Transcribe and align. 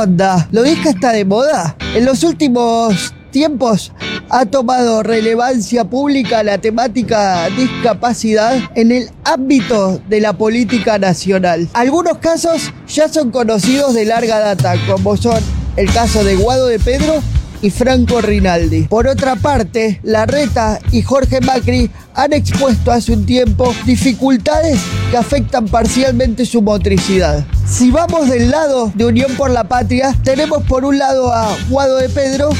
FM. 0.00 0.10
¿Qué 0.10 0.10
onda? 0.10 0.48
¿Lo 0.50 0.62
disca 0.62 0.90
está 0.90 1.12
de 1.12 1.24
moda? 1.24 1.76
En 1.94 2.04
los 2.04 2.22
últimos 2.22 3.14
tiempos 3.30 3.92
ha 4.28 4.46
tomado 4.46 5.02
relevancia 5.02 5.84
pública 5.84 6.42
la 6.42 6.58
temática 6.58 7.48
discapacidad 7.50 8.58
en 8.74 8.92
el 8.92 9.10
ámbito 9.24 10.00
de 10.08 10.20
la 10.20 10.32
política 10.32 10.98
nacional. 10.98 11.68
Algunos 11.72 12.18
casos 12.18 12.72
ya 12.88 13.08
son 13.08 13.30
conocidos 13.30 13.94
de 13.94 14.04
larga 14.04 14.38
data, 14.38 14.74
como 14.88 15.16
son 15.16 15.42
el 15.76 15.92
caso 15.92 16.24
de 16.24 16.36
Guado 16.36 16.66
de 16.66 16.78
Pedro 16.78 17.22
y 17.62 17.70
Franco 17.70 18.20
Rinaldi. 18.20 18.84
Por 18.84 19.06
otra 19.06 19.36
parte, 19.36 20.00
Larreta 20.02 20.78
y 20.90 21.02
Jorge 21.02 21.40
Macri 21.40 21.90
han 22.14 22.32
expuesto 22.32 22.90
hace 22.90 23.12
un 23.12 23.26
tiempo 23.26 23.74
dificultades 23.86 24.80
que 25.10 25.16
afectan 25.16 25.66
parcialmente 25.66 26.44
su 26.46 26.62
motricidad. 26.62 27.44
Si 27.66 27.90
vamos 27.90 28.28
del 28.28 28.50
lado 28.50 28.92
de 28.94 29.06
Unión 29.06 29.32
por 29.36 29.50
la 29.50 29.64
Patria, 29.64 30.14
tenemos 30.22 30.62
por 30.64 30.84
un 30.84 30.98
lado 30.98 31.32
a 31.32 31.56
Guado 31.68 31.96
de 31.96 32.08
Pedro 32.08 32.50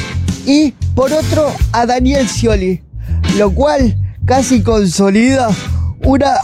y 0.47 0.73
por 0.95 1.13
otro 1.13 1.53
a 1.73 1.87
Daniel 1.87 2.29
Scioli, 2.29 2.83
lo 3.37 3.51
cual 3.53 3.97
casi 4.25 4.63
consolida 4.63 5.49
una 6.05 6.35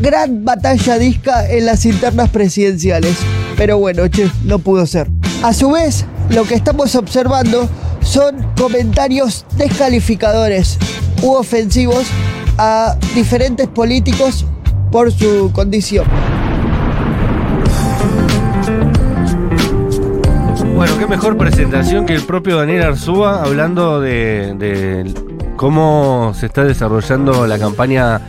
gran 0.00 0.44
batalla 0.44 0.98
disca 0.98 1.48
en 1.48 1.66
las 1.66 1.84
internas 1.84 2.30
presidenciales. 2.30 3.16
Pero 3.56 3.78
bueno, 3.78 4.08
che, 4.08 4.30
no 4.44 4.58
pudo 4.58 4.86
ser. 4.86 5.08
A 5.42 5.52
su 5.52 5.70
vez, 5.70 6.04
lo 6.30 6.44
que 6.44 6.54
estamos 6.54 6.94
observando 6.94 7.68
son 8.08 8.42
comentarios 8.56 9.44
descalificadores 9.58 10.78
u 11.22 11.32
ofensivos 11.34 12.06
a 12.56 12.96
diferentes 13.14 13.68
políticos 13.68 14.46
por 14.90 15.12
su 15.12 15.50
condición. 15.52 16.06
Bueno, 20.74 20.96
qué 20.98 21.06
mejor 21.06 21.36
presentación 21.36 22.06
que 22.06 22.14
el 22.14 22.22
propio 22.22 22.56
Daniel 22.56 22.82
Arzúa 22.84 23.42
hablando 23.42 24.00
de, 24.00 24.54
de 24.54 25.12
cómo 25.56 26.32
se 26.34 26.46
está 26.46 26.64
desarrollando 26.64 27.46
la 27.46 27.58
campaña, 27.58 28.20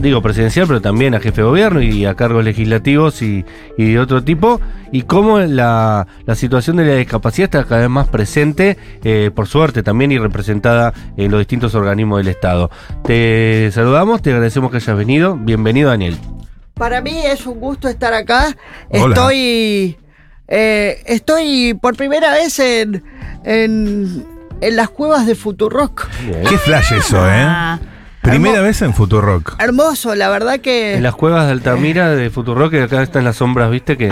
digo 0.00 0.22
presidencial, 0.22 0.66
pero 0.66 0.80
también 0.80 1.14
a 1.14 1.20
jefe 1.20 1.42
de 1.42 1.46
gobierno 1.46 1.82
y 1.82 2.06
a 2.06 2.14
cargos 2.14 2.44
legislativos 2.44 3.22
y, 3.22 3.44
y 3.76 3.92
de 3.92 3.98
otro 4.00 4.24
tipo, 4.24 4.60
y 4.92 5.02
cómo 5.02 5.38
la, 5.38 6.06
la 6.26 6.34
situación 6.34 6.76
de 6.76 6.84
la 6.86 6.94
discapacidad 6.94 7.44
está 7.44 7.64
cada 7.64 7.82
vez 7.82 7.90
más 7.90 8.08
presente, 8.08 8.78
eh, 9.04 9.30
por 9.34 9.46
suerte 9.46 9.82
también 9.82 10.10
y 10.12 10.18
representada 10.18 10.92
en 11.16 11.30
los 11.30 11.38
distintos 11.38 11.74
organismos 11.74 12.18
del 12.18 12.28
Estado. 12.28 12.70
Te 13.04 13.70
saludamos, 13.72 14.22
te 14.22 14.30
agradecemos 14.30 14.70
que 14.70 14.78
hayas 14.78 14.96
venido. 14.96 15.36
Bienvenido, 15.36 15.90
Daniel. 15.90 16.16
Para 16.74 17.02
mí 17.02 17.18
es 17.24 17.46
un 17.46 17.60
gusto 17.60 17.88
estar 17.88 18.14
acá. 18.14 18.56
Hola. 18.88 19.14
Estoy. 19.14 19.98
eh, 20.48 21.02
estoy 21.06 21.74
por 21.74 21.94
primera 21.96 22.32
vez 22.32 22.58
en, 22.58 23.04
en, 23.44 24.26
en 24.62 24.76
las 24.76 24.88
cuevas 24.88 25.26
de 25.26 25.34
Futurock. 25.34 26.08
Qué 26.48 26.56
flash 26.58 26.94
eso, 26.94 27.18
¿eh? 27.28 27.78
Primera 28.22 28.56
Hermo- 28.58 28.64
vez 28.66 28.82
en 28.82 28.92
Futurock. 28.92 29.56
Hermoso, 29.58 30.14
la 30.14 30.28
verdad 30.28 30.60
que. 30.60 30.94
En 30.96 31.02
las 31.02 31.14
cuevas 31.14 31.46
de 31.46 31.52
Altamira 31.52 32.10
de 32.10 32.28
Futurock, 32.30 32.70
que 32.70 32.82
acá 32.82 33.02
están 33.02 33.24
las 33.24 33.36
sombras, 33.36 33.70
¿viste? 33.70 33.96
Que 33.96 34.10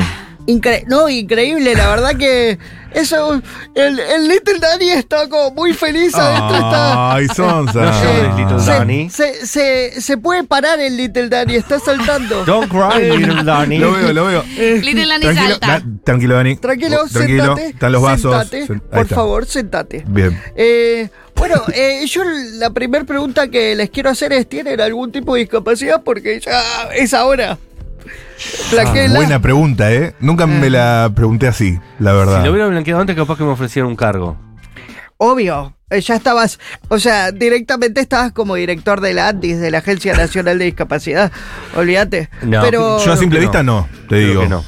Incre- 0.48 0.84
no, 0.86 1.08
increíble, 1.10 1.74
la 1.74 1.88
verdad 1.90 2.16
que. 2.16 2.58
Eso. 2.92 3.42
El, 3.74 4.00
el 4.00 4.28
Little 4.28 4.58
Danny 4.58 4.88
está 4.88 5.28
como 5.28 5.50
muy 5.50 5.74
feliz 5.74 6.14
adentro. 6.14 6.56
está. 6.56 7.12
Ay, 7.12 7.26
Sonsa. 7.28 7.82
No 7.82 8.02
llores, 8.02 8.36
Little 8.36 8.60
se, 8.60 8.70
Danny. 8.70 9.10
Se, 9.10 9.46
se, 9.46 10.00
se 10.00 10.16
puede 10.16 10.44
parar 10.44 10.80
el 10.80 10.96
Little 10.96 11.28
Danny, 11.28 11.56
está 11.56 11.78
saltando. 11.78 12.44
Don't 12.46 12.70
cry, 12.70 13.18
little 13.18 13.44
Danny. 13.44 13.76
Lo 13.76 13.92
veo, 13.92 14.12
lo 14.14 14.24
veo. 14.24 14.42
Little 14.56 15.06
Danny 15.06 15.20
Tranquilo, 15.20 15.50
salta. 15.50 15.66
da- 15.66 15.82
tranquilo, 16.02 16.34
Dani. 16.36 16.56
Tranquilo, 16.56 17.04
Tranquilo. 17.12 17.44
sentate. 17.44 17.66
Están 17.68 17.92
los 17.92 18.02
vasos. 18.02 18.48
sentate, 18.48 18.66
por 18.90 19.02
está. 19.02 19.14
favor, 19.14 19.44
sentate. 19.46 20.04
Bien. 20.08 20.40
Eh, 20.56 21.10
bueno, 21.36 21.62
eh, 21.74 22.06
yo 22.06 22.22
la 22.54 22.70
primera 22.70 23.04
pregunta 23.04 23.48
que 23.48 23.74
les 23.76 23.90
quiero 23.90 24.08
hacer 24.08 24.32
es, 24.32 24.48
¿tienen 24.48 24.80
algún 24.80 25.12
tipo 25.12 25.34
de 25.34 25.40
discapacidad? 25.40 26.02
Porque 26.02 26.40
ya 26.40 26.58
es 26.96 27.12
ahora. 27.12 27.58
Flaquela. 28.38 29.14
Ah, 29.14 29.16
Buena 29.16 29.42
pregunta, 29.42 29.92
¿eh? 29.92 30.14
Nunca 30.20 30.46
me 30.46 30.70
la 30.70 31.10
pregunté 31.14 31.48
así, 31.48 31.78
la 31.98 32.12
verdad. 32.12 32.38
Si 32.40 32.44
lo 32.46 32.52
hubiera 32.52 32.68
blanqueado 32.68 33.00
antes, 33.00 33.16
capaz 33.16 33.36
que 33.36 33.44
me 33.44 33.50
ofrecieran 33.50 33.88
un 33.90 33.96
cargo. 33.96 34.36
Obvio, 35.16 35.74
eh, 35.90 36.00
ya 36.00 36.14
estabas, 36.14 36.60
o 36.88 36.98
sea, 37.00 37.32
directamente 37.32 38.00
estabas 38.00 38.30
como 38.32 38.54
director 38.54 39.00
de 39.00 39.14
la 39.14 39.28
ANDIS, 39.28 39.58
de 39.58 39.70
la 39.72 39.78
Agencia 39.78 40.14
Nacional 40.14 40.58
de 40.58 40.66
Discapacidad. 40.66 41.32
Olvídate. 41.76 42.30
No, 42.42 42.60
Pero 42.62 43.04
Yo 43.04 43.12
a 43.12 43.16
simple 43.16 43.40
vista 43.40 43.62
no. 43.64 43.88
te 44.02 44.06
Creo 44.06 44.28
digo. 44.28 44.42
que 44.42 44.48
no. 44.48 44.64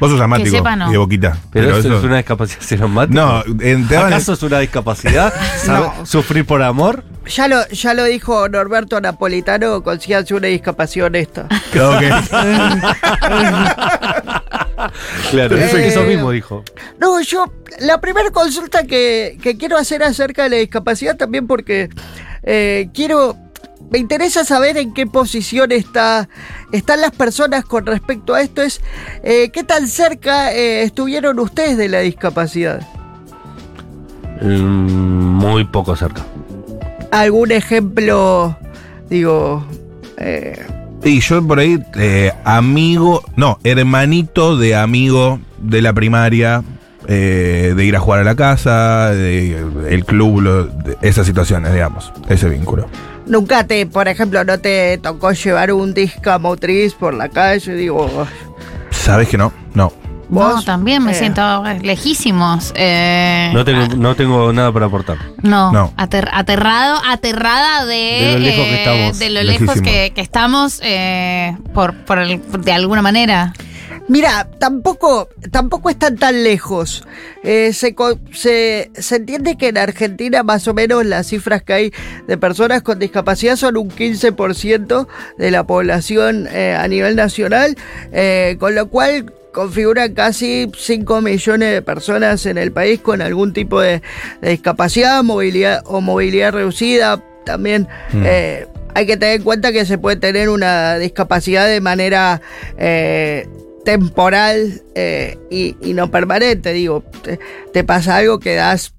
Vos 0.00 0.10
sos 0.10 0.18
asmático 0.18 0.56
sepa, 0.56 0.76
no. 0.76 0.88
y 0.88 0.92
de 0.92 0.96
boquita. 0.96 1.36
Pero, 1.52 1.76
eso, 1.76 1.98
es 1.98 2.02
una 2.04 2.16
discapacidad. 2.16 2.88
No, 3.10 3.42
en- 3.60 3.84
¿Acaso 3.94 4.32
es 4.32 4.42
una 4.42 4.58
discapacidad? 4.60 5.34
¿Sabe- 5.62 5.90
No. 5.98 6.06
¿Sufrir 6.06 6.46
por 6.46 6.62
amor? 6.62 7.04
Ya 7.26 7.48
lo, 7.48 7.66
ya 7.68 7.94
lo 7.94 8.04
dijo 8.04 8.48
Norberto 8.48 9.00
Napolitano, 9.00 9.82
consíganse 9.82 10.34
una 10.34 10.48
discapacidad 10.48 11.06
honesta. 11.06 11.46
Claro 11.72 11.98
que- 11.98 12.10
Claro, 15.30 15.56
Eh, 15.56 15.64
eso, 15.66 15.76
eso 15.76 16.02
mismo 16.04 16.30
dijo. 16.30 16.64
No, 16.98 17.20
yo, 17.20 17.52
la 17.80 18.00
primera 18.00 18.30
consulta 18.30 18.84
que, 18.84 19.38
que 19.42 19.56
quiero 19.58 19.76
hacer 19.76 20.02
acerca 20.02 20.44
de 20.44 20.50
la 20.50 20.56
discapacidad 20.56 21.16
también 21.16 21.46
porque 21.46 21.90
eh, 22.42 22.88
quiero, 22.94 23.36
me 23.90 23.98
interesa 23.98 24.44
saber 24.44 24.78
en 24.78 24.94
qué 24.94 25.06
posición 25.06 25.70
está, 25.72 26.28
están 26.72 27.02
las 27.02 27.10
personas 27.10 27.64
con 27.66 27.84
respecto 27.86 28.34
a 28.34 28.40
esto, 28.40 28.62
es 28.62 28.80
eh, 29.22 29.50
qué 29.52 29.64
tan 29.64 29.86
cerca 29.86 30.52
eh, 30.54 30.82
estuvieron 30.82 31.38
ustedes 31.38 31.76
de 31.76 31.88
la 31.90 32.00
discapacidad. 32.00 32.80
Mm, 34.40 35.34
muy 35.36 35.64
poco 35.64 35.94
cerca. 35.94 36.22
¿Algún 37.10 37.50
ejemplo, 37.52 38.56
digo, 39.08 39.64
eh, 40.16 40.58
Y 41.02 41.20
yo 41.20 41.46
por 41.46 41.58
ahí, 41.58 41.82
eh, 41.96 42.32
amigo, 42.44 43.22
no, 43.36 43.58
hermanito 43.64 44.56
de 44.56 44.76
amigo 44.76 45.40
de 45.58 45.82
la 45.82 45.92
primaria, 45.92 46.62
eh, 47.08 47.72
de 47.76 47.84
ir 47.84 47.96
a 47.96 48.00
jugar 48.00 48.20
a 48.20 48.24
la 48.24 48.36
casa, 48.36 49.10
de, 49.10 49.56
el 49.88 50.04
club, 50.04 50.40
lo- 50.42 50.64
de 50.66 50.96
esas 51.02 51.26
situaciones, 51.26 51.72
digamos, 51.72 52.12
ese 52.28 52.48
vínculo. 52.48 52.86
nunca 53.26 53.64
te, 53.66 53.86
por 53.86 54.06
ejemplo, 54.08 54.44
no 54.44 54.58
te 54.58 54.98
tocó 54.98 55.32
llevar 55.32 55.72
un 55.72 55.94
disca 55.94 56.38
motriz 56.38 56.94
por 56.94 57.14
la 57.14 57.28
calle? 57.28 57.74
Digo, 57.74 58.08
¿Sabes 58.90 59.28
que 59.28 59.38
no? 59.38 59.52
No. 59.74 59.92
No, 60.30 60.62
también 60.62 61.02
me 61.04 61.12
eh, 61.12 61.14
siento 61.14 61.64
lejísimos. 61.82 62.72
Eh, 62.76 63.50
No 63.52 63.64
tengo, 63.64 63.86
no 63.96 64.14
tengo 64.14 64.52
nada 64.52 64.72
para 64.72 64.86
aportar. 64.86 65.18
No, 65.42 65.72
No. 65.72 65.92
ater- 65.96 66.28
aterrado, 66.32 67.00
aterrada 67.08 67.84
de, 67.86 67.94
De 67.96 68.32
lo 68.34 68.38
lejos 68.38 68.64
que 68.66 68.74
eh, 68.74 68.78
estamos. 68.78 69.18
de 69.18 69.30
lo 69.30 69.42
lejos 69.42 69.60
Lejísimo. 69.66 69.84
que, 69.90 70.12
que 70.14 70.20
estamos 70.20 70.80
eh, 70.82 71.56
por, 71.74 71.94
por 72.04 72.18
el- 72.18 72.40
de 72.62 72.72
alguna 72.72 73.02
manera. 73.02 73.52
Mira, 74.08 74.48
tampoco, 74.58 75.28
tampoco 75.52 75.88
están 75.90 76.16
tan 76.16 76.42
lejos. 76.42 77.04
Eh, 77.44 77.72
se, 77.72 77.94
se, 78.32 78.90
se 78.94 79.16
entiende 79.16 79.56
que 79.56 79.68
en 79.68 79.78
Argentina 79.78 80.42
más 80.42 80.66
o 80.68 80.74
menos 80.74 81.04
las 81.06 81.28
cifras 81.28 81.62
que 81.62 81.72
hay 81.72 81.92
de 82.26 82.36
personas 82.36 82.82
con 82.82 82.98
discapacidad 82.98 83.56
son 83.56 83.76
un 83.76 83.88
15% 83.90 85.06
de 85.38 85.50
la 85.50 85.64
población 85.64 86.48
eh, 86.50 86.76
a 86.80 86.86
nivel 86.88 87.14
nacional, 87.14 87.76
eh, 88.12 88.56
con 88.58 88.74
lo 88.74 88.88
cual 88.88 89.32
configuran 89.52 90.14
casi 90.14 90.70
5 90.76 91.20
millones 91.20 91.72
de 91.72 91.82
personas 91.82 92.46
en 92.46 92.58
el 92.58 92.72
país 92.72 93.00
con 93.00 93.20
algún 93.22 93.52
tipo 93.52 93.80
de, 93.80 94.02
de 94.40 94.50
discapacidad 94.50 95.22
movilidad, 95.22 95.82
o 95.86 96.00
movilidad 96.00 96.52
reducida. 96.52 97.22
También 97.44 97.88
Mm. 98.12 98.22
eh, 98.26 98.66
hay 98.94 99.06
que 99.06 99.16
tener 99.16 99.36
en 99.36 99.42
cuenta 99.42 99.72
que 99.72 99.84
se 99.86 99.98
puede 99.98 100.16
tener 100.16 100.48
una 100.48 100.98
discapacidad 100.98 101.66
de 101.68 101.80
manera 101.80 102.40
eh, 102.76 103.48
temporal 103.84 104.82
eh, 104.94 105.38
y, 105.50 105.76
y 105.80 105.94
no 105.94 106.10
permanente. 106.10 106.72
Digo, 106.72 107.02
te, 107.22 107.38
te 107.72 107.84
pasa 107.84 108.16
algo, 108.16 108.40
quedas, 108.40 108.94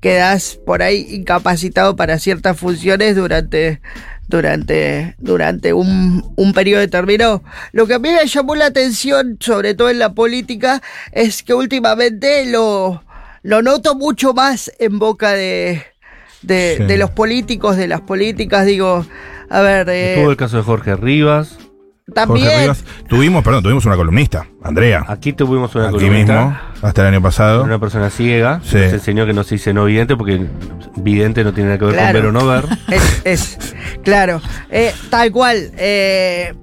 quedas 0.00 0.58
por 0.66 0.82
ahí 0.82 1.06
incapacitado 1.10 1.94
para 1.94 2.18
ciertas 2.18 2.56
funciones 2.58 3.16
durante, 3.16 3.80
durante, 4.28 5.14
durante 5.18 5.72
un, 5.72 6.32
un 6.36 6.52
periodo 6.52 6.80
determinado. 6.80 7.42
Lo 7.72 7.86
que 7.86 7.94
a 7.94 7.98
mí 7.98 8.10
me 8.10 8.26
llamó 8.26 8.54
la 8.54 8.66
atención, 8.66 9.36
sobre 9.40 9.74
todo 9.74 9.90
en 9.90 9.98
la 9.98 10.12
política, 10.12 10.82
es 11.12 11.42
que 11.42 11.54
últimamente 11.54 12.46
lo, 12.46 13.02
lo 13.42 13.62
noto 13.62 13.94
mucho 13.94 14.34
más 14.34 14.70
en 14.78 14.98
boca 14.98 15.32
de, 15.32 15.82
de, 16.42 16.74
Sí. 16.78 16.84
de 16.84 16.98
los 16.98 17.10
políticos, 17.10 17.76
de 17.76 17.88
las 17.88 18.02
políticas. 18.02 18.66
Digo, 18.66 19.04
a 19.50 19.60
ver, 19.62 19.88
eh, 19.88 20.22
el 20.22 20.36
caso 20.36 20.58
de 20.58 20.62
Jorge 20.62 20.94
Rivas. 20.94 21.56
También... 22.14 22.46
Jorge 22.46 22.60
Rivas. 22.62 22.84
Tuvimos, 23.08 23.44
perdón, 23.44 23.62
tuvimos 23.62 23.84
una 23.86 23.96
columnista, 23.96 24.46
Andrea. 24.62 25.04
Aquí 25.08 25.32
tuvimos 25.32 25.74
una 25.74 25.88
Aquí 25.88 25.98
columnista, 25.98 26.44
mismo, 26.44 26.58
hasta 26.82 27.02
el 27.02 27.08
año 27.14 27.22
pasado. 27.22 27.64
Una 27.64 27.78
persona 27.78 28.10
ciega. 28.10 28.60
Sí. 28.64 28.76
Nos 28.78 28.92
enseñó 28.94 29.26
que 29.26 29.32
no 29.32 29.44
se 29.44 29.56
dice 29.56 29.72
no 29.74 29.84
vidente 29.84 30.16
porque 30.16 30.46
vidente 30.96 31.44
no 31.44 31.52
tiene 31.52 31.68
nada 31.70 31.78
que 31.78 31.84
ver 31.86 31.94
Claro. 31.94 32.06
con 32.06 32.14
ver 32.14 32.26
o 32.26 32.32
no 32.32 32.46
ver. 32.46 32.64
Es, 32.90 33.22
es- 33.24 33.74
claro, 34.02 34.40
eh, 34.70 34.92
tal 35.10 35.30
cual. 35.32 35.70
eh, 35.76 36.54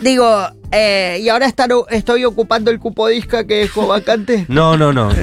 digo, 0.00 0.46
eh, 0.72 1.18
y 1.22 1.28
ahora 1.28 1.46
están- 1.46 1.70
estoy 1.90 2.24
ocupando 2.24 2.70
el 2.70 2.78
cupo 2.78 3.08
disca 3.08 3.44
que 3.46 3.54
dejó 3.56 3.86
vacante. 3.88 4.44
No, 4.48 4.76
no, 4.76 4.92
no. 4.92 5.10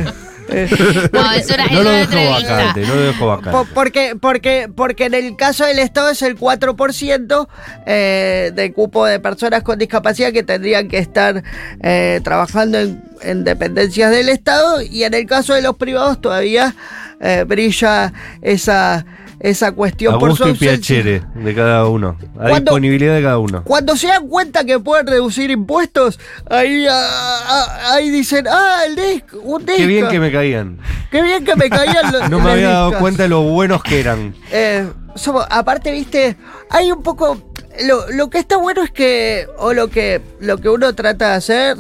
No, 1.12 1.32
eso 1.34 1.54
era, 1.54 1.66
No 1.66 1.72
eso 1.72 1.84
lo 1.84 1.90
dejo 1.92 2.04
entrevista. 2.04 2.56
vacante, 2.56 2.82
no 2.82 2.96
lo 2.96 3.02
dejo 3.02 3.26
vacante. 3.28 3.72
porque, 3.74 4.16
porque, 4.20 4.70
porque 4.74 5.06
en 5.06 5.14
el 5.14 5.36
caso 5.36 5.66
del 5.66 5.80
Estado 5.80 6.10
es 6.10 6.22
el 6.22 6.38
4% 6.38 7.48
eh, 7.86 8.52
de 8.56 8.74
cupo 8.74 9.06
de 9.06 9.20
personas 9.20 9.64
con 9.64 9.78
discapacidad 9.80 10.32
que 10.32 10.44
tendrían 10.44 10.88
que 10.88 10.98
estar 10.98 11.44
eh, 11.82 12.22
trabajando 12.24 12.80
en, 12.80 13.04
en 13.22 13.44
dependencias 13.44 14.12
del 14.12 14.30
Estado 14.30 14.82
y 14.82 15.04
en 15.04 15.14
el 15.14 15.26
caso 15.26 15.54
de 15.54 15.62
los 15.62 15.76
privados 15.78 16.22
todavía 16.22 16.76
eh, 17.20 17.46
brilla 17.48 18.14
esa, 18.42 19.06
esa 19.40 19.72
cuestión 19.72 20.16
A 20.16 20.20
por 20.20 20.36
su 20.36 20.48
y 20.48 20.54
piacere 20.54 21.22
de 21.36 21.56
cada 21.56 21.86
uno. 21.88 22.18
A 22.36 22.50
¿Cuándo- 22.50 22.72
disponibilidad 22.72 23.16
de 23.16 23.22
cada 23.22 23.38
uno. 23.38 23.64
Cuando 23.64 23.96
se 23.96 24.08
dan 24.08 24.28
cuenta 24.28 24.64
que 24.66 24.80
pueden 24.80 25.06
reducir 25.08 25.52
impuestos, 25.52 26.20
ahí, 26.50 26.86
ah, 26.90 27.40
ah, 27.48 27.94
ahí 27.94 28.10
dicen, 28.10 28.46
ah, 28.50 28.80
el 28.88 28.96
disc, 28.96 29.26
un 29.44 29.66
disco. 29.66 29.78
Qué 29.78 29.86
bien 29.86 30.08
que 30.08 30.20
me 30.20 30.32
caían. 30.32 30.80
Qué 31.12 31.22
bien 31.22 31.46
que 31.46 31.56
me 31.56 31.70
caían 31.70 32.12
los 32.12 32.30
No 32.30 32.40
me 32.40 32.52
había 32.52 32.70
dado 32.70 32.86
discos. 32.88 33.02
cuenta 33.02 33.24
de 33.24 33.30
lo 33.30 33.42
buenos 33.44 33.84
que 33.84 34.00
eran. 34.00 34.34
Eh, 34.52 34.88
somos- 35.16 35.46
aparte, 35.50 35.92
viste, 35.92 36.36
hay 36.70 36.92
un 36.92 37.04
poco. 37.04 37.44
Lo, 37.86 38.10
lo 38.10 38.32
que 38.32 38.40
está 38.40 38.58
bueno 38.58 38.82
es 38.82 38.90
que, 38.90 39.46
o 39.60 39.72
lo 39.72 39.88
que, 39.90 40.20
lo 40.40 40.58
que 40.58 40.68
uno 40.68 40.96
trata 40.96 41.30
de 41.30 41.36
hacer, 41.36 41.78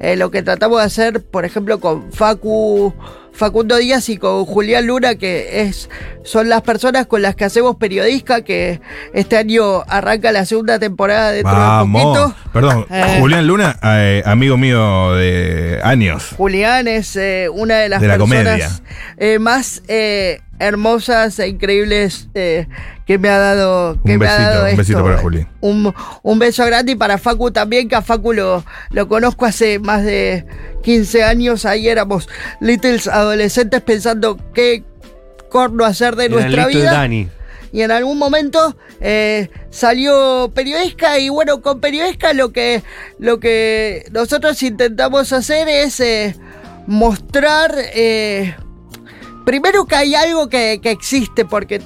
eh, 0.00 0.16
lo 0.16 0.32
que 0.32 0.42
tratamos 0.42 0.80
de 0.80 0.84
hacer, 0.86 1.22
por 1.24 1.44
ejemplo, 1.44 1.78
con 1.78 2.12
Facu, 2.12 2.92
Facundo 3.36 3.76
Díaz 3.76 4.08
y 4.08 4.16
con 4.16 4.44
Julián 4.46 4.86
Luna, 4.86 5.14
que 5.16 5.60
es, 5.62 5.90
son 6.24 6.48
las 6.48 6.62
personas 6.62 7.06
con 7.06 7.20
las 7.22 7.36
que 7.36 7.44
hacemos 7.44 7.76
periodisca, 7.76 8.40
que 8.42 8.80
este 9.12 9.36
año 9.36 9.82
arranca 9.88 10.32
la 10.32 10.46
segunda 10.46 10.78
temporada 10.78 11.32
dentro 11.32 11.52
de 11.52 11.58
Vamos. 11.58 12.02
poquito. 12.18 12.34
Perdón, 12.52 12.86
Eh. 12.90 13.16
Julián 13.20 13.46
Luna, 13.46 13.78
eh, 13.82 14.22
amigo 14.24 14.56
mío 14.56 15.12
de 15.14 15.80
años. 15.84 16.30
Julián 16.36 16.88
es 16.88 17.14
eh, 17.16 17.48
una 17.52 17.76
de 17.76 17.88
las 17.90 18.00
De 18.00 18.08
la 18.08 18.14
personas 18.16 18.44
comedia. 18.44 18.70
eh, 19.18 19.38
más 19.38 19.82
eh, 19.88 20.40
hermosas 20.58 21.38
e 21.38 21.48
increíbles 21.48 22.28
eh, 22.34 22.66
que 23.06 23.18
me 23.18 23.28
ha 23.28 23.38
dado. 23.38 23.98
Que 24.04 24.12
Un 24.14 24.18
me 24.18 24.26
ha 24.26 24.30
besito, 24.36 24.50
dado 24.50 24.62
un 24.62 24.68
esto. 24.68 24.78
besito 24.78 25.02
para 25.04 25.18
Juli. 25.18 25.46
Un, 25.60 25.94
un 26.22 26.38
beso 26.38 26.64
grande 26.66 26.92
y 26.92 26.96
para 26.96 27.18
Facu 27.18 27.50
también, 27.50 27.88
que 27.88 27.96
a 27.96 28.02
Facu 28.02 28.32
lo, 28.32 28.64
lo 28.90 29.08
conozco 29.08 29.46
hace 29.46 29.78
más 29.78 30.04
de 30.04 30.44
15 30.82 31.22
años. 31.24 31.64
Ahí 31.64 31.88
éramos 31.88 32.28
littles 32.60 33.06
adolescentes 33.08 33.80
pensando 33.82 34.38
qué 34.54 34.84
corno 35.50 35.84
hacer 35.84 36.16
de 36.16 36.28
nuestra 36.28 36.66
vida 36.66 36.92
Dani. 36.92 37.28
y 37.72 37.82
en 37.82 37.90
algún 37.92 38.18
momento 38.18 38.76
eh, 39.00 39.48
salió 39.70 40.50
periodista 40.52 41.18
y 41.20 41.28
bueno 41.28 41.62
con 41.62 41.80
periodista 41.80 42.32
lo 42.32 42.50
que 42.52 42.82
lo 43.20 43.38
que 43.38 44.06
nosotros 44.10 44.60
intentamos 44.64 45.32
hacer 45.32 45.68
es 45.68 46.00
eh, 46.00 46.34
mostrar 46.88 47.74
eh, 47.94 48.54
primero 49.46 49.86
que 49.86 49.96
hay 49.96 50.14
algo 50.14 50.48
que, 50.50 50.80
que 50.82 50.90
existe 50.90 51.46
porque 51.46 51.80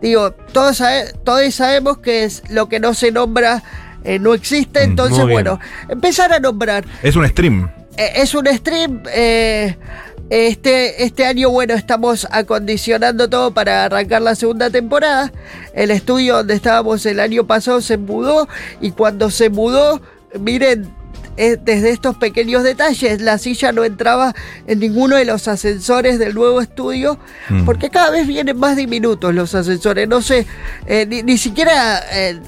digo 0.00 0.30
todos 0.52 0.78
sabe- 0.78 1.12
todos 1.24 1.54
sabemos 1.54 1.98
que 1.98 2.24
es 2.24 2.42
lo 2.48 2.68
que 2.70 2.80
no 2.80 2.94
se 2.94 3.10
nombra 3.12 3.62
eh, 4.04 4.18
no 4.18 4.32
existe 4.32 4.80
Mm, 4.86 4.90
entonces 4.90 5.24
bueno 5.26 5.58
empezar 5.88 6.32
a 6.32 6.38
nombrar 6.40 6.84
Es 7.02 7.16
un 7.16 7.28
stream. 7.28 7.68
eh, 7.98 8.12
es 8.16 8.34
un 8.34 8.46
stream. 8.46 9.02
eh, 9.12 9.76
este, 10.28 11.04
este 11.04 11.24
año, 11.24 11.50
bueno, 11.50 11.74
estamos 11.74 12.26
acondicionando 12.32 13.30
todo 13.30 13.54
para 13.54 13.84
arrancar 13.84 14.22
la 14.22 14.34
segunda 14.34 14.70
temporada. 14.70 15.30
El 15.72 15.92
estudio 15.92 16.38
donde 16.38 16.54
estábamos 16.54 17.06
el 17.06 17.20
año 17.20 17.46
pasado 17.46 17.80
se 17.80 17.96
mudó 17.96 18.48
y 18.80 18.90
cuando 18.90 19.30
se 19.30 19.50
mudó, 19.50 20.00
miren, 20.40 20.92
eh, 21.36 21.56
desde 21.62 21.90
estos 21.90 22.16
pequeños 22.16 22.62
detalles, 22.62 23.20
la 23.20 23.38
silla 23.38 23.72
no 23.72 23.84
entraba 23.84 24.34
en 24.66 24.78
ninguno 24.80 25.16
de 25.16 25.24
los 25.24 25.48
ascensores 25.48 26.18
del 26.18 26.34
nuevo 26.34 26.60
estudio, 26.60 27.18
Mm. 27.48 27.64
porque 27.64 27.90
cada 27.90 28.10
vez 28.10 28.26
vienen 28.26 28.58
más 28.58 28.76
diminutos 28.76 29.34
los 29.34 29.54
ascensores. 29.54 30.08
No 30.08 30.22
sé, 30.22 30.46
eh, 30.86 31.06
ni, 31.08 31.22
ni 31.22 31.38
siquiera 31.38 32.00
eh, 32.12 32.38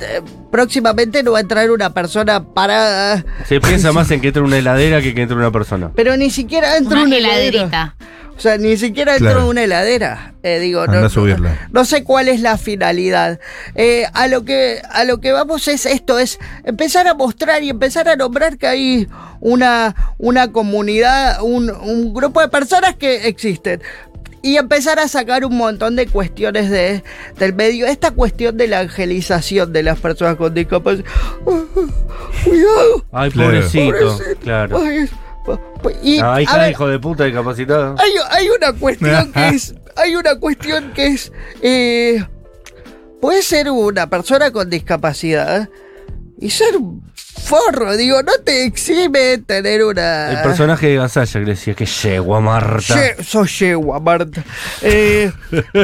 próximamente 0.50 1.22
no 1.22 1.32
va 1.32 1.38
a 1.38 1.40
entrar 1.42 1.70
una 1.70 1.92
persona 1.92 2.44
parada. 2.44 3.24
Se 3.46 3.60
piensa 3.60 3.92
más 3.92 4.10
en 4.10 4.20
que 4.20 4.28
entre 4.28 4.42
una 4.42 4.58
heladera 4.58 5.00
que 5.02 5.14
que 5.14 5.22
entre 5.22 5.36
una 5.36 5.50
persona. 5.50 5.90
Pero 5.94 6.16
ni 6.16 6.30
siquiera 6.30 6.76
entró 6.76 6.96
Una 6.98 7.06
una, 7.06 7.16
heladera. 7.16 7.94
O 8.38 8.40
sea, 8.40 8.56
ni 8.56 8.76
siquiera 8.76 9.16
entró 9.16 9.32
Claro. 9.32 9.48
una 9.48 9.64
heladera. 9.64 10.34
Eh, 10.44 10.60
digo, 10.60 10.80
Anda 10.82 11.00
no, 11.00 11.06
a 11.06 11.10
subirla. 11.10 11.50
no, 11.50 11.80
no 11.80 11.84
sé 11.84 12.04
cuál 12.04 12.28
es 12.28 12.40
la 12.40 12.56
finalidad. 12.56 13.40
Eh, 13.74 14.06
a 14.14 14.28
lo 14.28 14.44
que 14.44 14.80
a 14.90 15.02
lo 15.04 15.20
que 15.20 15.32
vamos 15.32 15.66
es 15.66 15.84
esto, 15.86 16.18
es 16.20 16.38
empezar 16.64 17.08
a 17.08 17.14
mostrar 17.14 17.62
y 17.64 17.70
empezar 17.70 18.08
a 18.08 18.14
nombrar 18.16 18.56
que 18.56 18.68
hay 18.68 19.08
una, 19.40 19.94
una 20.18 20.52
comunidad, 20.52 21.42
un, 21.42 21.68
un 21.70 22.14
grupo 22.14 22.40
de 22.40 22.48
personas 22.48 22.94
que 22.94 23.26
existen. 23.26 23.82
Y 24.40 24.56
empezar 24.56 25.00
a 25.00 25.08
sacar 25.08 25.44
un 25.44 25.56
montón 25.56 25.96
de 25.96 26.06
cuestiones 26.06 26.70
de, 26.70 27.02
del 27.40 27.54
medio. 27.54 27.86
Esta 27.86 28.12
cuestión 28.12 28.56
de 28.56 28.68
la 28.68 28.78
angelización 28.78 29.72
de 29.72 29.82
las 29.82 29.98
personas 29.98 30.36
con 30.36 30.54
discapacidad. 30.54 31.04
Cuidado. 32.44 33.04
Ay, 33.12 33.30
Claro. 33.32 33.50
pobrecito. 33.50 33.98
pobrecito. 34.16 34.40
Claro. 34.40 34.78
Ay, 34.80 35.08
y, 36.02 36.18
Ahí 36.20 36.22
a 36.22 36.40
está, 36.42 36.58
ver, 36.58 36.70
hijo 36.72 36.88
de 36.88 36.98
puta 36.98 37.24
discapacitado. 37.24 37.94
hay, 37.98 38.10
hay 38.30 38.48
una 38.50 38.72
cuestión 38.72 39.32
que 39.32 39.48
es. 39.48 39.74
Hay 39.96 40.14
una 40.16 40.36
cuestión 40.38 40.92
que 40.92 41.06
es. 41.08 41.32
eh, 41.62 42.24
puede 43.20 43.42
ser 43.42 43.70
una 43.70 44.08
persona 44.08 44.50
con 44.52 44.70
discapacidad 44.70 45.68
y 46.40 46.50
ser 46.50 46.76
un 46.76 47.02
forro. 47.42 47.96
Digo, 47.96 48.22
no 48.22 48.32
te 48.44 48.64
exime 48.64 49.38
tener 49.38 49.82
una. 49.84 50.30
El 50.30 50.42
personaje 50.42 50.88
de 50.88 50.96
Gasalla 50.96 51.32
que 51.32 51.38
le 51.40 51.44
decía 51.52 51.74
que 51.74 51.86
yegua 51.86 52.40
Marta. 52.40 52.94
Ye- 52.94 53.24
sos 53.24 53.58
yegua, 53.58 53.98
Marta. 54.00 54.44
Eh, 54.82 55.32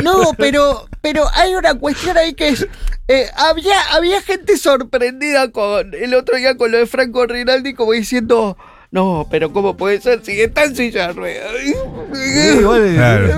no, 0.05 0.33
pero, 0.39 0.89
pero 1.01 1.25
hay 1.35 1.55
una 1.57 1.75
cuestión 1.75 2.17
ahí 2.17 2.35
que 2.35 2.49
es. 2.49 2.69
eh, 3.09 3.27
había, 3.37 3.81
había 3.95 4.23
gente 4.23 4.57
sorprendida 4.57 5.51
con 5.51 5.93
el 5.95 6.15
otro 6.15 6.37
día 6.37 6.57
con 6.57 6.71
lo 6.71 6.79
de 6.79 6.87
Franco 6.87 7.27
Rinaldi, 7.27 7.75
como 7.75 7.93
diciendo. 7.93 8.57
No, 8.95 9.27
pero 9.29 9.53
¿cómo 9.53 9.77
puede 9.77 10.01
ser 10.01 10.25
si 10.25 10.41
está 10.41 10.63
en 10.63 10.77
silla 10.77 11.09
de 11.09 11.13
ruedas? 11.15 11.51
Sí, 12.15 12.59
igual, 12.61 12.95
Claro. 12.95 13.29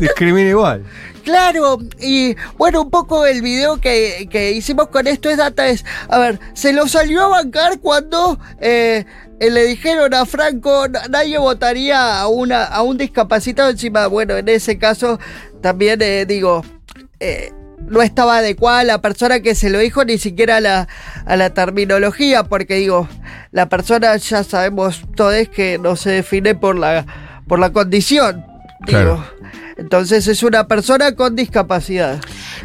discrimina 0.00 0.48
igual. 0.50 0.84
Claro, 1.22 1.78
y 2.00 2.34
bueno, 2.58 2.82
un 2.82 2.90
poco 2.90 3.24
el 3.24 3.40
video 3.40 3.80
que, 3.80 4.26
que 4.28 4.50
hicimos 4.50 4.88
con 4.88 5.06
esto 5.06 5.30
es 5.30 5.36
data 5.36 5.68
es, 5.68 5.84
a 6.08 6.18
ver, 6.18 6.40
se 6.54 6.72
lo 6.72 6.88
salió 6.88 7.22
a 7.22 7.28
bancar 7.28 7.78
cuando 7.78 8.40
eh, 8.60 9.04
eh, 9.38 9.50
le 9.50 9.64
dijeron 9.66 10.12
a 10.14 10.26
Franco, 10.26 10.88
"Na- 10.88 11.06
nadie 11.08 11.38
votaría 11.38 12.18
a, 12.20 12.26
una, 12.26 12.64
a 12.64 12.82
un 12.82 12.98
discapacitado 12.98 13.70
encima, 13.70 14.08
bueno, 14.08 14.36
en 14.36 14.48
ese 14.48 14.78
caso 14.78 15.20
también 15.62 16.02
eh, 16.02 16.26
digo, 16.26 16.62
eh, 17.20 17.52
no 17.88 18.02
estaba 18.02 18.38
adecuada 18.38 18.84
la 18.84 19.00
persona 19.00 19.40
que 19.40 19.54
se 19.54 19.70
lo 19.70 19.78
dijo 19.78 20.04
ni 20.04 20.18
siquiera 20.18 20.56
a 20.56 20.60
la, 20.60 20.88
a 21.26 21.36
la 21.36 21.50
terminología, 21.50 22.44
porque 22.44 22.76
digo, 22.76 23.08
la 23.50 23.68
persona 23.68 24.16
ya 24.16 24.44
sabemos 24.44 25.02
todos 25.16 25.48
que 25.48 25.78
no 25.78 25.96
se 25.96 26.10
define 26.10 26.54
por 26.54 26.76
la, 26.76 27.06
por 27.46 27.58
la 27.58 27.70
condición. 27.72 28.44
Digo, 28.86 28.98
Claro. 28.98 29.24
entonces 29.78 30.26
es 30.26 30.42
una 30.42 30.66
persona 30.68 31.12
con 31.14 31.36
discapacidad. 31.36 32.20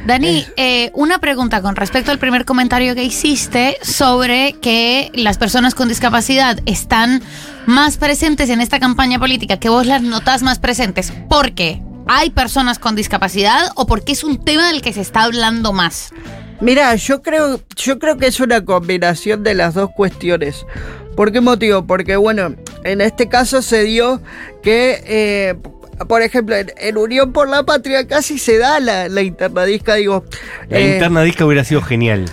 Dani, 0.06 0.46
eh, 0.58 0.92
una 0.94 1.20
pregunta 1.20 1.62
con 1.62 1.76
respecto 1.76 2.12
al 2.12 2.20
primer 2.20 2.46
comentario 2.46 2.96
que 2.96 3.04
hiciste 3.04 3.78
sobre 3.82 4.54
que 4.62 5.12
las 5.14 5.38
personas 5.38 5.76
con 5.76 5.88
discapacidad 5.88 6.60
están 6.66 7.22
más 7.66 7.98
presentes 7.98 8.50
en 8.50 8.62
esta 8.62 8.80
campaña 8.80 9.20
política, 9.20 9.58
que 9.58 9.70
vos 9.70 9.86
las 9.86 10.02
notas 10.02 10.42
más 10.44 10.60
presentes. 10.60 11.12
¿Por 11.30 11.54
qué? 11.54 11.82
¿Hay 12.12 12.32
personas 12.32 12.80
con 12.80 12.96
discapacidad 12.96 13.70
o 13.76 13.86
porque 13.86 14.14
es 14.14 14.24
un 14.24 14.44
tema 14.44 14.72
del 14.72 14.82
que 14.82 14.94
se 14.94 15.02
está 15.02 15.26
hablando 15.26 15.74
más? 15.74 16.10
Mira, 16.60 16.96
yo 16.96 17.22
creo, 17.22 17.62
yo 17.76 18.00
creo 18.00 18.18
que 18.18 18.26
es 18.26 18.40
una 18.40 18.66
combinación 18.66 19.44
de 19.44 19.54
las 19.54 19.76
dos 19.76 19.92
cuestiones. 19.96 20.66
¿Por 21.16 21.32
qué 21.32 21.40
motivo? 21.40 21.86
Porque, 21.86 22.16
bueno, 22.16 22.56
en 22.84 23.02
este 23.02 23.30
caso 23.30 23.62
se 23.62 23.84
dio 23.84 24.24
que, 24.64 25.04
eh, 25.06 25.56
por 26.08 26.24
ejemplo, 26.24 26.56
en, 26.56 26.72
en 26.78 26.98
Unión 26.98 27.32
por 27.32 27.48
la 27.48 27.62
Patria 27.62 28.08
casi 28.08 28.40
se 28.40 28.58
da 28.58 28.80
la, 28.80 29.08
la 29.08 29.22
internadisca, 29.22 29.94
digo. 29.94 30.26
La 30.68 30.80
eh, 30.80 30.94
interna 30.94 31.22
disca 31.22 31.46
hubiera 31.46 31.64
sido 31.64 31.84
genial. 31.84 32.26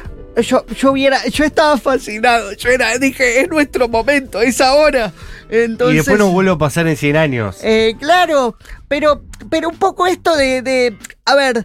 Yo, 0.43 0.66
yo 0.66 0.93
hubiera, 0.93 1.25
yo 1.26 1.45
estaba 1.45 1.76
fascinado. 1.78 2.52
Yo 2.52 2.69
era, 2.69 2.97
dije, 2.99 3.40
es 3.40 3.49
nuestro 3.49 3.88
momento, 3.88 4.40
es 4.40 4.61
ahora. 4.61 5.12
Entonces, 5.49 5.95
y 5.95 5.97
después 5.99 6.19
nos 6.19 6.33
vuelve 6.33 6.52
a 6.52 6.59
pasar 6.59 6.87
en 6.87 6.97
100 6.97 7.16
años. 7.16 7.59
Eh, 7.62 7.95
claro, 7.99 8.57
pero, 8.88 9.23
pero 9.50 9.69
un 9.69 9.78
poco 9.78 10.07
esto 10.07 10.37
de, 10.37 10.62
de 10.62 10.99
a 11.25 11.35
ver, 11.35 11.64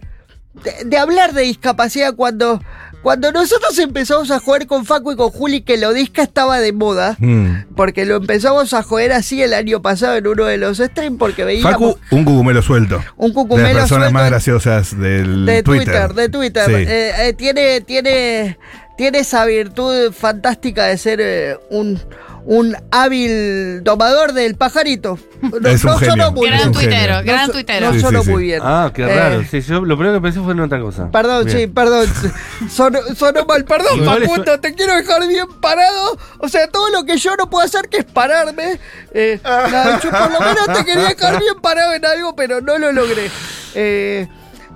de, 0.54 0.84
de 0.84 0.98
hablar 0.98 1.32
de 1.32 1.42
discapacidad 1.42 2.14
cuando, 2.14 2.60
cuando 3.02 3.32
nosotros 3.32 3.76
empezamos 3.78 4.30
a 4.30 4.38
jugar 4.38 4.66
con 4.66 4.84
Facu 4.86 5.12
y 5.12 5.16
con 5.16 5.30
Juli, 5.30 5.62
que 5.62 5.76
lo 5.76 5.92
disca 5.92 6.22
estaba 6.22 6.60
de 6.60 6.72
moda, 6.72 7.16
Mm. 7.18 7.64
porque 7.76 8.04
lo 8.06 8.16
empezamos 8.16 8.72
a 8.74 8.82
joder 8.82 9.12
así 9.12 9.42
el 9.42 9.54
año 9.54 9.82
pasado 9.82 10.16
en 10.16 10.26
uno 10.26 10.44
de 10.44 10.56
los 10.58 10.78
streams, 10.78 11.18
porque 11.18 11.44
veíamos 11.44 11.72
Facu, 11.72 11.98
un 12.10 12.24
cucumelo 12.24 12.62
suelto. 12.62 13.02
un 13.16 13.28
De 13.28 13.34
cucumelo 13.34 13.68
las 13.68 13.74
personas 13.74 13.88
suelto 14.04 14.14
más 14.14 14.30
graciosas 14.30 14.98
del 14.98 15.46
de 15.46 15.62
Twitter. 15.62 15.86
Twitter, 15.86 16.14
de 16.14 16.28
Twitter. 16.28 16.64
Sí. 16.66 16.72
Eh, 16.74 17.12
eh, 17.28 17.32
tiene, 17.34 17.80
tiene, 17.80 18.58
tiene 18.96 19.20
esa 19.20 19.44
virtud 19.46 20.12
fantástica 20.12 20.84
de 20.86 20.98
ser 20.98 21.20
eh, 21.20 21.58
un, 21.70 22.00
un 22.44 22.76
hábil 22.90 23.82
domador 23.84 24.32
del 24.32 24.54
pajarito. 24.56 25.18
No, 25.42 25.68
Es 25.68 25.82
un 25.84 25.90
no 25.90 25.96
genio. 25.98 26.12
sonó 26.14 26.32
muy 26.32 26.46
Gran 26.48 26.58
bien. 26.58 26.72
tuitero, 26.72 27.14
No 27.16 27.22
gran 27.24 27.50
tuitero. 27.52 27.86
No 27.88 27.92
Sí, 27.94 28.00
sonó 28.00 28.18
sí, 28.20 28.24
sí. 28.26 28.30
muy 28.32 28.42
bien. 28.44 28.60
Ah, 28.62 28.92
qué 28.94 29.02
Eh, 29.02 29.06
raro. 29.16 29.42
Sí, 29.50 29.60
yo 29.60 29.80
lo 29.84 29.96
primero 29.96 30.18
que 30.18 30.22
pensé 30.22 30.40
fue 30.40 30.52
en 30.52 30.60
otra 30.60 30.80
cosa. 30.80 31.10
Perdón, 31.10 31.44
Bien. 31.46 31.58
sí, 31.58 31.66
perdón. 31.66 32.06
Sonó, 32.70 33.00
sonó 33.16 33.44
mal. 33.44 33.64
Perdón, 33.64 34.04
Facundo, 34.04 34.60
te 34.60 34.72
quiero 34.74 34.94
dejar 34.94 35.26
bien 35.26 35.46
parado. 35.60 36.16
O 36.38 36.48
sea, 36.48 36.68
todo 36.68 36.90
lo 36.90 37.04
que 37.04 37.16
yo 37.16 37.34
no 37.36 37.50
puedo 37.50 37.64
hacer 37.64 37.88
que 37.88 37.98
es 37.98 38.04
pararme. 38.04 38.78
Eh, 39.12 39.40
nada, 39.42 40.00
yo 40.00 40.10
por 40.10 40.30
lo 40.32 40.38
menos 40.40 40.66
te 40.78 40.84
quería 40.84 41.08
dejar 41.08 41.38
bien 41.40 41.54
parado 41.60 41.92
en 41.94 42.04
algo, 42.06 42.36
pero 42.36 42.60
no 42.60 42.78
lo 42.78 42.92
logré. 42.92 43.30
Eh, 43.74 44.28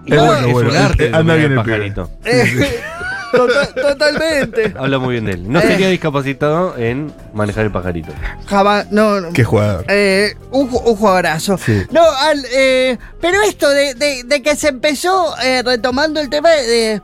no, 0.07 0.25
bueno, 0.27 0.47
es 0.49 0.53
bueno. 0.53 0.71
un 0.71 0.77
arte 0.77 1.07
Eh, 1.07 1.11
anda 1.13 1.35
bien 1.35 1.51
el 1.53 1.57
pajarito. 1.59 2.11
Eh, 3.33 3.37
tota- 3.37 3.75
totalmente. 3.75 4.75
Habla 4.79 4.99
muy 4.99 5.13
bien 5.15 5.25
de 5.27 5.33
él. 5.33 5.51
No 5.53 5.59
Eh. 5.61 5.63
sería 5.63 5.89
discapacitado 5.89 6.77
en 6.77 7.13
manejar 7.35 7.65
el 7.67 7.73
pajarito. 7.73 8.13
Jamás, 8.47 8.91
no, 8.91 9.21
no. 9.21 9.33
Qué 9.33 9.45
jugador. 9.45 9.85
Eh, 9.89 10.35
un, 10.51 10.69
un 10.71 10.97
jugadorazo. 10.97 11.59
Sí. 11.59 11.83
No, 11.91 12.03
al, 12.03 12.45
eh, 12.53 12.99
pero 13.21 13.41
esto 13.43 13.69
de, 13.71 13.95
de- 13.95 14.23
de 14.25 14.43
que 14.43 14.57
se 14.57 14.69
empezó 14.69 15.35
eh, 15.43 15.63
retomando 15.65 16.21
el 16.21 16.29
tema 16.31 16.51
de 16.51 17.01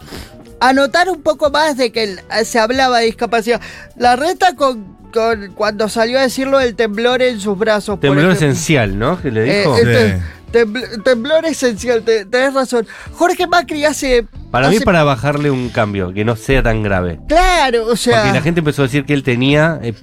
anotar 0.60 1.08
un 1.08 1.22
poco 1.22 1.50
más 1.50 1.76
de 1.76 1.90
que 1.92 2.04
el- 2.04 2.20
se 2.46 2.58
hablaba 2.58 2.98
de 3.00 3.06
discapacidad. 3.06 3.60
La 3.96 4.16
reta 4.16 4.54
con, 4.54 4.96
con 5.12 5.52
cuando 5.54 5.88
salió 5.88 6.18
a 6.18 6.22
decirlo 6.22 6.58
del 6.58 6.74
temblor 6.76 7.20
en 7.22 7.40
sus 7.40 7.58
brazos. 7.58 7.98
Temblor 8.00 8.32
esencial, 8.32 8.98
¿no? 8.98 9.20
Que 9.20 9.30
le 9.30 9.42
Eh, 9.42 9.58
dijo. 9.60 9.76
este- 9.76 10.12
Sí. 10.14 10.22
Tembl- 10.52 11.02
temblor 11.02 11.44
esencial, 11.47 12.02
te- 12.02 12.25
tenés 12.26 12.54
razón. 12.54 12.87
Jorge 13.14 13.47
Macri 13.47 13.85
hace. 13.85 14.25
para 14.50 14.68
mí, 14.68 14.76
hace- 14.76 14.85
para 14.85 15.02
bajarle 15.04 15.50
un 15.50 15.68
cambio, 15.71 16.12
que 16.12 16.25
no 16.25 16.37
sea 16.37 16.62
tan 16.62 16.82
grave. 16.82 17.18
Claro, 17.28 17.87
o 17.87 17.97
sea. 17.97 18.23
Porque 18.23 18.35
la 18.35 18.42
gente 18.42 18.61
empezó 18.61 18.82
a 18.82 18.87
decir 18.87 19.04
que 19.04 19.14
él 19.14 19.23
tenía. 19.23 19.80
eh, 19.82 19.94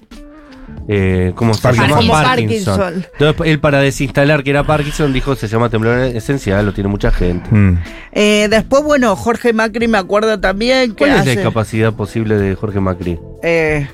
eh, 0.92 1.34
¿Cómo 1.36 1.54
se 1.54 1.62
Parkinson. 1.62 1.90
llama? 1.90 2.02
Como 2.02 2.14
Parkinson. 2.14 2.78
Parkinson. 2.80 3.06
Entonces, 3.20 3.48
él, 3.52 3.60
para 3.60 3.80
desinstalar 3.80 4.44
que 4.44 4.50
era 4.50 4.64
Parkinson, 4.64 5.14
dijo: 5.14 5.36
Se 5.36 5.48
llama 5.48 5.70
temblor 5.70 6.00
esencial, 6.00 6.66
lo 6.66 6.74
tiene 6.74 6.90
mucha 6.90 7.12
gente. 7.12 7.48
Mm. 7.54 7.78
eh, 8.12 8.48
después, 8.50 8.84
bueno, 8.84 9.16
Jorge 9.16 9.54
Macri 9.54 9.88
me 9.88 9.98
acuerdo 10.00 10.40
también 10.40 10.92
que. 10.92 11.06
¿Cuál 11.06 11.12
es 11.20 11.26
la 11.26 11.32
discapacidad 11.32 11.94
posible 11.94 12.38
de 12.38 12.56
Jorge 12.56 12.80
Macri? 12.80 13.20
eh, 13.44 13.88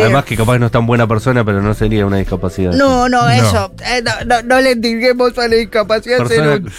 Además, 0.00 0.24
que 0.24 0.36
capaz 0.36 0.58
no 0.58 0.66
es 0.66 0.72
tan 0.72 0.86
buena 0.86 1.06
persona, 1.06 1.44
pero 1.44 1.60
no 1.62 1.74
sería 1.74 2.04
una 2.06 2.16
discapacidad. 2.18 2.72
No, 2.72 3.08
no, 3.08 3.22
No. 3.22 3.28
eso. 3.30 3.72
eh, 3.84 4.02
no, 4.04 4.12
no, 4.26 4.42
no 4.42 4.60
le 4.60 4.72
indiquemos 4.72 5.36
a 5.38 5.48
la 5.48 5.56
discapacidad 5.56 6.26
ser 6.26 6.48
un, 6.48 6.70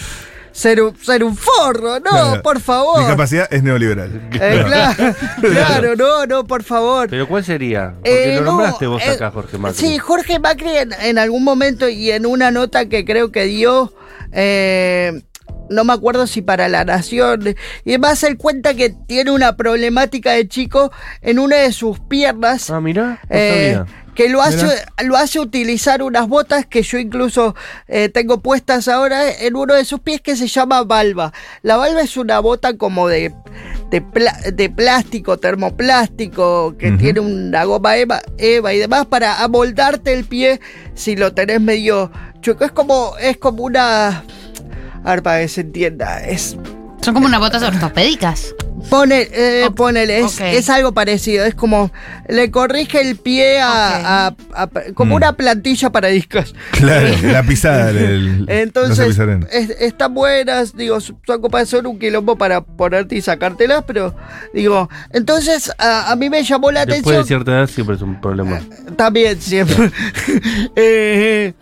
ser, 0.52 0.82
un, 0.82 0.96
ser 0.98 1.24
un 1.24 1.36
forro. 1.36 2.00
No, 2.00 2.10
Claro. 2.10 2.42
por 2.42 2.60
favor. 2.60 2.98
Discapacidad 3.00 3.46
es 3.50 3.62
neoliberal. 3.62 4.28
Eh, 4.32 4.62
claro, 4.66 5.14
claro, 5.40 5.96
no, 5.96 6.26
no, 6.26 6.44
por 6.46 6.62
favor. 6.64 7.08
¿Pero 7.08 7.28
cuál 7.28 7.44
sería? 7.44 7.94
Porque 7.96 8.32
Eh, 8.32 8.36
lo 8.36 8.40
no, 8.44 8.50
nombraste 8.52 8.86
vos 8.86 9.02
eh, 9.04 9.10
acá, 9.10 9.30
Jorge 9.30 9.58
Macri. 9.58 9.78
Sí, 9.78 9.98
Jorge 9.98 10.38
Macri 10.38 10.76
en, 10.76 10.92
en 11.00 11.18
algún 11.18 11.44
momento 11.44 11.88
y 11.88 12.10
en 12.10 12.26
una 12.26 12.50
nota 12.50 12.88
que 12.88 13.04
creo 13.04 13.30
que 13.32 13.44
dio, 13.44 13.92
eh, 14.32 15.22
no 15.70 15.84
me 15.84 15.92
acuerdo 15.92 16.26
si 16.26 16.42
para 16.42 16.68
La 16.68 16.84
Nación, 16.84 17.54
y 17.84 17.90
además 17.90 18.22
él 18.24 18.36
cuenta 18.36 18.74
que 18.74 18.90
tiene 18.90 19.30
una 19.30 19.56
problemática 19.56 20.32
de 20.32 20.48
chico 20.48 20.90
en 21.22 21.38
una 21.38 21.56
de 21.56 21.72
sus 21.72 22.00
piernas. 22.00 22.70
Ah, 22.70 22.80
mirá, 22.80 23.20
no 23.28 23.36
Eh, 23.36 23.82
que 24.14 24.28
lo 24.28 24.42
hace, 24.42 24.64
Mira. 24.66 24.84
lo 25.04 25.16
hace 25.16 25.38
utilizar 25.38 26.02
unas 26.02 26.26
botas 26.26 26.66
que 26.66 26.82
yo 26.82 26.98
incluso 26.98 27.54
eh, 27.86 28.08
tengo 28.08 28.40
puestas 28.40 28.88
ahora 28.88 29.30
en 29.30 29.54
uno 29.54 29.74
de 29.74 29.84
sus 29.84 30.00
pies 30.00 30.20
que 30.20 30.34
se 30.34 30.48
llama 30.48 30.82
valva. 30.82 31.32
La 31.62 31.76
valva 31.76 32.00
es 32.00 32.16
una 32.16 32.40
bota 32.40 32.76
como 32.76 33.06
de, 33.06 33.32
de, 33.90 34.02
pla- 34.02 34.40
de 34.52 34.70
plástico, 34.70 35.36
termoplástico, 35.38 36.74
que 36.76 36.90
tiene 36.92 37.20
una 37.20 37.62
goma 37.62 37.96
eva, 37.96 38.20
eva 38.38 38.74
y 38.74 38.78
demás 38.78 39.06
para 39.06 39.40
amoldarte 39.44 40.12
el 40.14 40.24
pie 40.24 40.60
si 40.94 41.14
lo 41.14 41.32
tenés 41.32 41.60
medio 41.60 42.10
chueco. 42.40 42.64
Es 42.64 42.72
como, 42.72 43.12
es 43.20 43.36
como 43.36 43.62
una... 43.62 44.24
A 45.08 45.12
ver, 45.12 45.22
para 45.22 45.40
que 45.40 45.48
se 45.48 45.62
entienda, 45.62 46.22
es 46.22 46.54
Son 47.00 47.14
como 47.14 47.26
unas 47.26 47.40
botas 47.40 47.62
ortopédicas. 47.62 48.54
Pone, 48.90 49.28
eh, 49.32 49.64
Ok, 49.66 49.74
ponele, 49.76 50.20
es, 50.20 50.70
algo 50.70 50.92
parecido, 50.92 51.44
es 51.44 51.54
como 51.54 51.90
le 52.28 52.50
corrige 52.50 53.00
el 53.00 53.16
pie 53.16 53.58
a, 53.60 54.26
a- 54.28 54.34
a- 54.54 54.68
como 54.94 55.14
Mm. 55.14 55.16
una 55.16 55.32
plantilla 55.32 55.90
para 55.90 56.08
discos. 56.08 56.54
Claro, 56.72 57.08
la 57.22 57.42
pisada 57.42 57.92
del. 57.92 58.40
no 58.40 58.46
sé 58.46 58.62
Entonces, 58.62 59.18
es- 59.50 59.70
están 59.80 60.12
buenas, 60.14 60.76
digo, 60.76 61.00
son 61.00 61.16
capaz 61.42 61.66
son 61.66 61.86
un 61.86 61.98
quilombo 61.98 62.36
para 62.36 62.60
ponerte 62.60 63.16
y 63.16 63.20
sacártelas, 63.22 63.84
pero 63.86 64.14
digo, 64.54 64.88
entonces 65.12 65.72
a, 65.78 66.10
a 66.12 66.16
mí 66.16 66.28
me 66.30 66.42
llamó 66.44 66.70
la 66.70 66.84
Después 66.86 67.04
de 67.04 67.10
atención 67.20 67.26
cierta 67.26 67.52
edad 67.52 67.66
siempre 67.68 67.96
es 67.96 68.02
un 68.02 68.20
problema. 68.20 68.60
también 68.96 69.40
siempre. 69.40 69.90
Eh, 70.76 71.52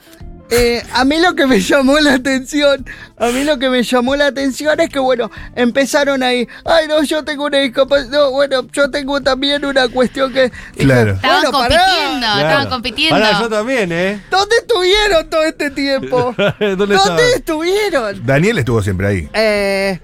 eh, 0.51 0.83
a 0.93 1.05
mí 1.05 1.19
lo 1.19 1.35
que 1.35 1.47
me 1.47 1.61
llamó 1.61 1.99
la 1.99 2.15
atención, 2.15 2.85
a 3.17 3.27
mí 3.29 3.45
lo 3.45 3.59
que 3.59 3.69
me 3.69 3.83
llamó 3.83 4.17
la 4.17 4.27
atención 4.27 4.79
es 4.81 4.89
que, 4.91 4.99
bueno, 4.99 5.31
empezaron 5.55 6.23
ahí, 6.23 6.49
ay, 6.65 6.87
no, 6.89 7.03
yo 7.03 7.25
tengo 7.25 7.47
una 7.47 7.59
discapacidad, 7.59 8.11
no, 8.11 8.31
bueno, 8.31 8.67
yo 8.73 8.91
tengo 8.91 9.21
también 9.21 9.65
una 9.65 9.89
cuestión 9.89 10.33
que... 10.33 10.53
Claro. 10.77 11.13
Estaban 11.13 11.43
bueno, 11.43 11.59
pará, 11.59 11.79
compitiendo, 11.79 12.27
estaban 12.27 12.69
compitiendo. 12.69 13.19
Pará, 13.19 13.41
yo 13.41 13.49
también, 13.49 13.93
¿eh? 13.93 14.23
¿Dónde 14.31 14.57
estuvieron 14.57 15.31
todo 15.31 15.45
este 15.45 15.71
tiempo? 15.71 16.35
¿Dónde 16.61 16.97
¿Dónde 16.97 17.33
estuvieron? 17.35 18.25
Daniel 18.25 18.59
estuvo 18.59 18.83
siempre 18.83 19.07
ahí. 19.07 19.29
Eh, 19.33 20.01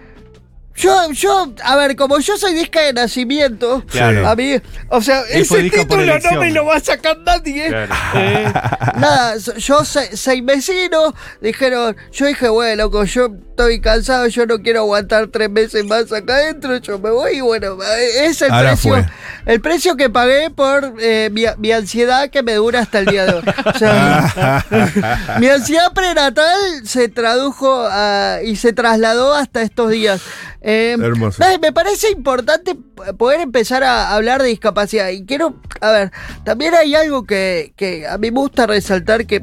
yo, 0.74 1.12
yo, 1.12 1.52
a 1.62 1.76
ver, 1.76 1.96
como 1.96 2.18
yo 2.18 2.36
soy 2.38 2.54
disca 2.54 2.80
de 2.80 2.92
nacimiento, 2.94 3.84
Claro. 3.90 4.26
a 4.28 4.34
mí, 4.36 4.60
o 4.88 5.02
sea, 5.02 5.20
ese 5.30 5.48
por 5.48 5.58
título 5.62 5.96
no 5.96 6.02
elección. 6.12 6.38
me 6.40 6.50
lo 6.50 6.64
va 6.66 6.76
a 6.76 6.80
sacar 6.80 7.18
nadie. 7.18 7.68
Claro. 7.68 7.94
Eh, 8.14 8.52
nada, 8.96 9.36
yo 9.36 9.84
se- 9.84 10.16
seis 10.16 10.44
vecinos 10.44 11.14
dijeron, 11.40 11.96
yo 12.12 12.26
dije, 12.26 12.48
bueno, 12.48 12.84
loco, 12.84 13.04
yo 13.04 13.28
estoy 13.50 13.80
cansado, 13.80 14.26
yo 14.28 14.46
no 14.46 14.58
quiero 14.60 14.80
aguantar 14.80 15.26
tres 15.28 15.50
meses 15.50 15.84
más 15.84 16.10
acá 16.12 16.34
adentro, 16.36 16.76
yo 16.78 16.98
me 16.98 17.10
voy 17.10 17.36
y 17.36 17.40
bueno, 17.42 17.76
eh, 17.82 18.26
es 18.26 18.40
el 18.42 18.50
Ahora 18.50 18.70
precio, 18.70 18.92
fue. 18.94 19.06
el 19.46 19.60
precio 19.60 19.96
que 19.96 20.08
pagué 20.10 20.50
por 20.50 20.94
eh, 21.00 21.28
mi, 21.32 21.44
mi 21.58 21.70
ansiedad 21.72 22.30
que 22.30 22.42
me 22.42 22.54
dura 22.54 22.80
hasta 22.80 23.00
el 23.00 23.06
día 23.06 23.26
de 23.26 23.34
hoy. 23.34 23.42
O 23.74 23.78
sea, 23.78 24.64
mi 25.38 25.48
ansiedad 25.48 25.92
prenatal 25.92 26.56
se 26.86 27.08
tradujo 27.08 27.86
a- 27.90 28.38
y 28.42 28.56
se 28.56 28.72
trasladó 28.72 29.34
hasta 29.34 29.62
estos 29.62 29.90
días. 29.90 30.20
Eh, 30.64 30.96
Hermoso. 31.00 31.42
nada, 31.42 31.58
me 31.58 31.72
parece 31.72 32.10
importante 32.10 32.76
poder 33.18 33.40
empezar 33.40 33.82
a 33.84 34.14
hablar 34.14 34.42
de 34.42 34.48
discapacidad. 34.48 35.08
Y 35.08 35.24
quiero, 35.24 35.56
a 35.80 35.90
ver, 35.90 36.12
también 36.44 36.74
hay 36.74 36.94
algo 36.94 37.24
que, 37.24 37.72
que 37.76 38.06
a 38.06 38.16
mí 38.18 38.30
me 38.30 38.38
gusta 38.40 38.66
resaltar 38.66 39.26
que 39.26 39.42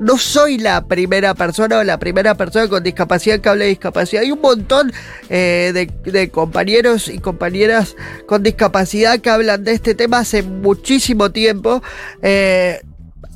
no 0.00 0.18
soy 0.18 0.58
la 0.58 0.86
primera 0.86 1.34
persona 1.34 1.78
o 1.78 1.84
la 1.84 1.98
primera 1.98 2.34
persona 2.36 2.68
con 2.68 2.82
discapacidad 2.82 3.40
que 3.40 3.48
hable 3.48 3.64
de 3.64 3.70
discapacidad. 3.70 4.22
Hay 4.22 4.32
un 4.32 4.40
montón 4.40 4.92
eh, 5.28 5.70
de, 5.74 6.10
de 6.10 6.30
compañeros 6.30 7.08
y 7.08 7.18
compañeras 7.18 7.94
con 8.26 8.42
discapacidad 8.42 9.20
que 9.20 9.30
hablan 9.30 9.62
de 9.64 9.72
este 9.72 9.94
tema 9.94 10.18
hace 10.18 10.42
muchísimo 10.42 11.30
tiempo. 11.32 11.82
Eh, 12.22 12.80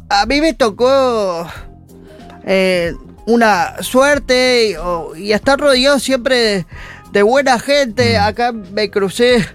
a 0.08 0.26
mí 0.26 0.40
me 0.40 0.52
tocó 0.52 1.46
eh, 2.44 2.92
una 3.26 3.82
suerte 3.82 4.70
y, 4.70 4.74
o- 4.76 5.14
y 5.14 5.32
estar 5.32 5.58
rodeado 5.60 5.98
siempre 5.98 6.36
de, 6.36 6.66
de 7.12 7.22
buena 7.22 7.58
gente. 7.58 8.18
Acá 8.18 8.52
me 8.52 8.90
crucé 8.90 9.46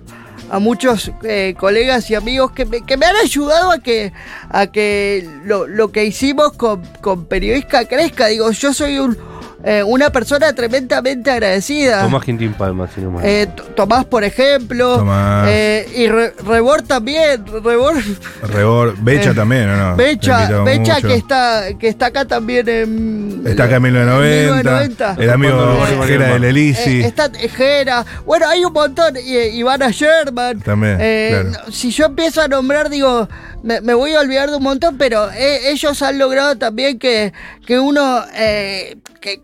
a 0.50 0.60
muchos 0.60 1.12
eh, 1.24 1.56
colegas 1.58 2.10
y 2.10 2.16
amigos 2.16 2.52
que 2.52 2.66
me, 2.66 2.86
que 2.86 2.98
me 2.98 3.06
han 3.06 3.16
ayudado 3.16 3.72
a 3.72 3.80
que, 3.80 4.14
a 4.50 4.68
que 4.68 5.28
lo, 5.46 5.68
lo 5.68 5.92
que 5.92 6.06
hicimos 6.06 6.54
con, 6.54 6.84
con 7.02 7.26
Periodista 7.26 7.86
crezca. 7.86 8.28
Digo, 8.28 8.52
yo 8.52 8.74
soy 8.74 9.00
un, 9.00 9.18
eh, 9.64 9.82
una 9.84 10.10
persona 10.12 10.54
tremendamente 10.54 11.32
agradecida. 11.32 12.02
Tomás 12.02 12.24
Quintín 12.24 12.54
Palma, 12.54 12.88
si 12.94 13.02
no 13.02 13.12
mal. 13.12 13.26
Eh, 13.26 13.48
Tomás, 13.76 14.06
por 14.06 14.24
ejemplo. 14.24 14.98
Tomás. 14.98 15.48
eh, 15.50 15.88
y 15.96 16.08
Re- 16.08 16.34
Rebor 16.46 16.82
también. 16.82 17.46
Rebor. 17.64 17.96
Rebor, 18.44 18.96
Becha 19.02 19.32
Eh, 19.32 19.34
también, 19.34 19.70
¿o 19.70 19.76
no? 19.78 19.96
Becha, 19.96 20.64
Becha 20.64 20.96
mucho. 20.96 21.08
que 21.08 21.16
está, 21.16 21.64
que 21.80 21.88
está 21.88 22.06
acá 22.08 22.26
también 22.26 22.68
en. 22.68 23.44
Está 23.46 23.64
acá 23.66 23.78
en 23.78 23.84
1990. 23.84 25.14
1990. 25.16 25.16
El 25.24 25.30
amigo 25.30 26.06
Jera 26.06 26.34
del 26.34 26.44
Elisi. 26.44 27.02
Eh, 27.02 27.06
está 27.06 27.32
Tejera. 27.32 28.06
Bueno, 28.26 28.48
hay 28.48 28.66
un 28.66 28.74
montón. 28.74 29.16
Y, 29.18 29.38
Ivana 29.38 29.90
Sherman. 29.92 30.60
También, 30.62 30.98
Eh, 31.00 31.30
claro. 31.52 31.72
Si 31.72 31.92
yo 31.92 32.06
empiezo 32.06 32.42
a 32.42 32.48
nombrar, 32.48 32.90
digo, 32.90 33.28
me, 33.64 33.80
me 33.82 33.94
voy 33.94 34.14
a 34.14 34.20
olvidar 34.20 34.50
de 34.50 34.58
un 34.58 34.64
montón, 34.64 34.98
pero 34.98 35.32
eh, 35.32 35.70
ellos 35.72 36.02
han 36.02 36.18
logrado 36.20 36.58
también 36.58 37.00
que, 37.00 37.32
que 37.66 37.80
uno. 37.80 38.24
eh, 38.36 38.98
que, 39.22 39.42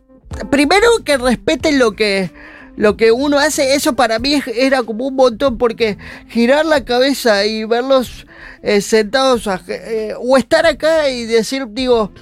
primero 0.49 0.87
que 1.03 1.17
respeten 1.17 1.79
lo 1.79 1.93
que. 1.93 2.31
Lo 2.75 2.95
que 2.95 3.11
uno 3.11 3.37
hace, 3.39 3.73
eso 3.73 3.93
para 3.93 4.19
mí 4.19 4.41
era 4.55 4.83
como 4.83 5.05
un 5.07 5.15
montón, 5.17 5.57
porque 5.57 5.97
girar 6.29 6.65
la 6.65 6.85
cabeza 6.85 7.43
y 7.45 7.65
verlos 7.65 8.25
eh, 8.63 8.79
sentados 8.79 9.49
eh, 9.67 10.13
o 10.17 10.37
estar 10.37 10.65
acá 10.65 11.09
y 11.09 11.25
decir, 11.25 11.65
digo, 11.71 12.13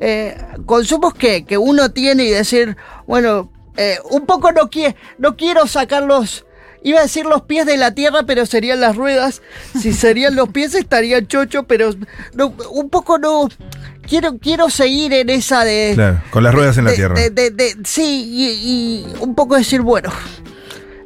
eh, 0.00 0.36
consumos 0.66 1.14
que, 1.14 1.44
que 1.44 1.58
uno 1.58 1.92
tiene 1.92 2.24
y 2.24 2.30
decir, 2.30 2.76
bueno, 3.06 3.52
un 4.10 4.26
poco 4.26 4.50
no, 4.50 4.62
quie- 4.68 4.96
no 5.18 5.36
quiero 5.36 5.68
sacarlos 5.68 6.44
Iba 6.82 7.00
a 7.00 7.02
decir 7.02 7.26
los 7.26 7.42
pies 7.42 7.66
de 7.66 7.76
la 7.76 7.94
tierra, 7.94 8.22
pero 8.26 8.46
serían 8.46 8.80
las 8.80 8.96
ruedas. 8.96 9.42
Si 9.80 9.92
serían 9.94 10.34
los 10.36 10.48
pies, 10.48 10.74
estaría 10.74 11.26
chocho, 11.26 11.64
pero 11.64 11.90
no, 12.34 12.54
un 12.72 12.88
poco 12.90 13.18
no. 13.18 13.48
Quiero, 14.08 14.38
quiero 14.38 14.70
seguir 14.70 15.12
en 15.12 15.30
esa 15.30 15.64
de. 15.64 15.92
Claro, 15.94 16.22
con 16.30 16.42
las 16.42 16.54
ruedas 16.54 16.78
en 16.78 16.84
la 16.86 16.92
tierra. 16.94 17.14
de- 17.14 17.76
sí, 17.84 18.24
y, 18.32 18.46
y 18.48 19.14
un 19.20 19.34
poco 19.34 19.56
decir, 19.56 19.82
bueno. 19.82 20.10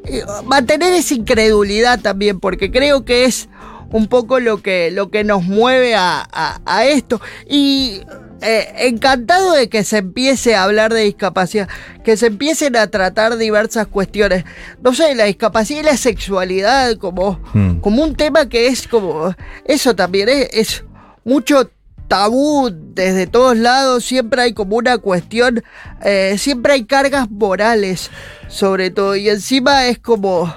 eh, 0.05 0.23
Mantener 0.47 0.93
esa 0.93 1.15
incredulidad 1.15 2.01
también, 2.01 2.41
porque 2.41 2.71
creo 2.71 3.05
que 3.05 3.25
es 3.25 3.49
un 3.91 4.07
poco 4.09 4.41
lo 4.41 4.63
que, 4.63 4.91
lo 4.91 5.11
que 5.11 5.23
nos 5.25 5.43
mueve 5.45 5.95
a, 5.95 6.27
a- 6.33 6.61
a 6.65 6.87
esto. 6.87 7.21
Y 7.49 8.01
eh, 8.45 8.89
encantado 8.89 9.53
de 9.53 9.69
que 9.69 9.83
se 9.85 9.99
empiece 9.99 10.55
a 10.55 10.65
hablar 10.65 10.93
de 10.93 11.01
discapacidad, 11.03 11.69
que 12.05 12.17
se 12.17 12.27
empiecen 12.27 12.77
a 12.77 12.87
tratar 12.89 13.37
diversas 13.39 13.87
cuestiones. 13.87 14.45
No 14.83 14.95
sé, 14.95 15.15
la 15.15 15.25
discapacidad 15.25 15.81
y 15.81 15.85
la 15.85 15.97
sexualidad 15.97 16.97
como, 16.99 17.41
Mm. 17.55 17.81
como 17.81 18.03
un 18.03 18.15
tema 18.15 18.49
que 18.49 18.67
es 18.67 18.87
como... 18.87 19.35
Eso 19.65 19.97
también 19.97 20.29
es, 20.29 20.49
es 20.53 20.85
mucho 21.25 21.71
tabú 22.07 22.71
desde 22.71 23.27
todos 23.27 23.57
lados, 23.57 24.05
siempre 24.05 24.43
hay 24.43 24.53
como 24.53 24.77
una 24.77 24.99
cuestión, 24.99 25.65
eh, 26.05 26.37
siempre 26.39 26.75
hay 26.75 26.85
cargas 26.85 27.31
morales 27.31 28.11
sobre 28.47 28.91
todo 28.91 29.17
y 29.17 29.31
encima 29.31 29.87
es 29.87 29.99
como 29.99 30.55